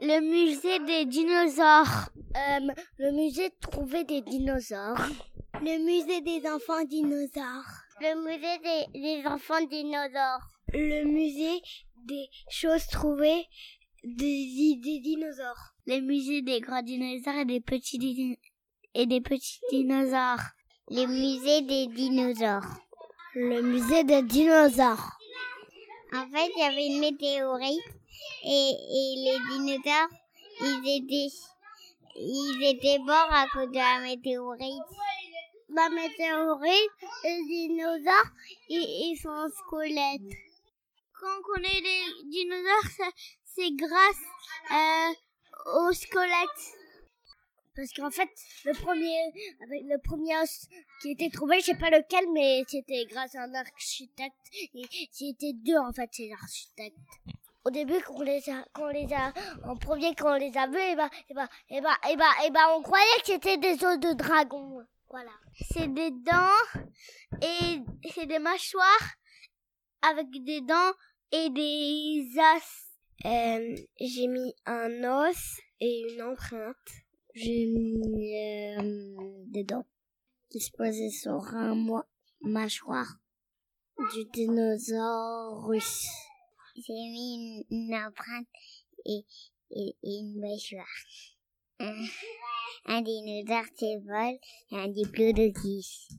[0.00, 2.08] Le musée des dinosaures.
[2.36, 4.98] Euh, le musée de trouver des dinosaures.
[5.60, 7.64] Le musée des enfants dinosaures.
[8.00, 8.58] Le musée
[8.92, 10.40] des, des enfants dinosaures.
[10.72, 11.62] Le musée
[11.96, 13.46] des choses trouvées
[14.02, 15.74] des, des dinosaures.
[15.86, 18.36] Le musée des grands dinosaures et des petits, dino-
[18.94, 20.42] et des petits dinosaures.
[20.90, 22.66] Le musée des dinosaures.
[23.34, 25.18] Le musée des dinosaures.
[26.14, 27.82] En fait, il y avait une météorite
[28.44, 30.08] et, et les dinosaures,
[30.60, 31.36] ils étaient,
[32.14, 34.82] ils étaient morts à cause de la météorite.
[35.70, 36.90] La météorite,
[37.24, 38.30] les dinosaures,
[38.68, 40.38] ils, ils sont squelettes.
[41.18, 43.10] Quand on connaît les dinosaures,
[43.44, 44.24] c'est grâce
[44.70, 46.83] euh, aux squelettes.
[47.76, 48.28] Parce qu'en fait,
[48.64, 49.18] le premier,
[49.64, 50.68] avec le premier os
[51.02, 54.36] qui était trouvé, je sais pas lequel, mais c'était grâce à un architecte.
[55.10, 56.96] C'était deux, en fait, ces architectes.
[57.64, 59.32] Au début, quand on les a, quand on les a,
[59.66, 62.30] en premier, quand on les a vus, et ben, et ben, et ben, et ben,
[62.46, 64.84] et ben, on croyait que c'était des os de dragon.
[65.10, 65.30] Voilà.
[65.72, 66.80] C'est des dents
[67.40, 69.14] et c'est des mâchoires
[70.02, 70.92] avec des dents
[71.32, 72.90] et des as.
[73.24, 77.03] Euh, j'ai mis un os et une empreinte.
[77.34, 79.84] J'ai mis euh, des dents
[80.70, 81.74] posaient sur un
[82.40, 83.18] mâchoire
[84.12, 86.06] du dinosaure russe.
[86.76, 88.46] J'ai mis une, une empreinte
[89.04, 89.24] et,
[89.72, 90.86] et, et une mâchoire.
[91.80, 92.04] Un,
[92.86, 94.38] un dinosaure vol
[94.70, 96.10] et un diplodocus.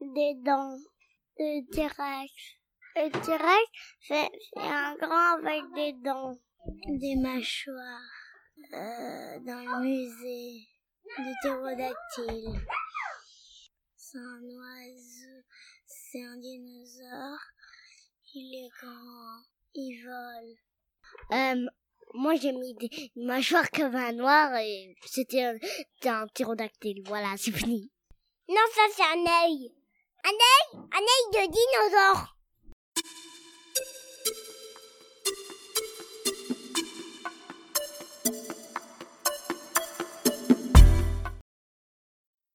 [0.00, 0.78] Des dents.
[1.38, 2.32] Le T-Rex.
[2.96, 3.70] Le T-Rex,
[4.08, 6.38] c'est un grand avec des dents.
[6.88, 8.23] Des mâchoires
[8.72, 10.66] euh, dans le musée
[11.18, 12.60] du ptérodactyle.
[13.96, 15.42] C'est un oiseau,
[15.86, 17.40] c'est un dinosaure.
[18.34, 19.42] Il est grand,
[19.74, 20.56] il vole.
[21.32, 21.70] Euh,
[22.14, 25.54] moi j'ai mis des une mâchoire comme un noir et c'était un,
[25.94, 27.02] c'était un ptérodactyle.
[27.06, 27.90] Voilà, c'est fini.
[28.48, 29.72] Non, ça c'est un œil.
[30.24, 30.88] Un œil?
[30.92, 32.33] Un œil de dinosaure.